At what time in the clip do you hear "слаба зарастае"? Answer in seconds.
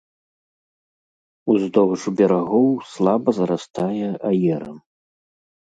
2.95-4.07